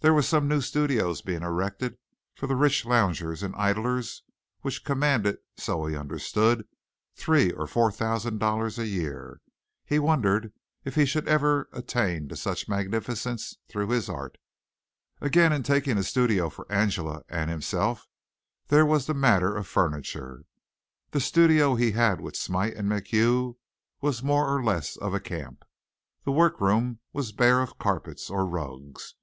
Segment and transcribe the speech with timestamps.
[0.00, 1.98] There were some new studios being erected
[2.34, 4.22] for the rich loungers and idlers
[4.62, 6.66] which commanded, so he understood,
[7.14, 9.42] three or four thousand dollars a year.
[9.84, 10.54] He wondered
[10.86, 14.38] if he should ever attain to any such magnificence through his art.
[15.20, 18.08] Again, in taking a studio for Angela and himself
[18.68, 20.44] there was the matter of furniture.
[21.10, 23.54] The studio he had with Smite and MacHugh
[24.00, 25.62] was more or less of a camp.
[26.24, 29.14] The work room was bare of carpets or rugs.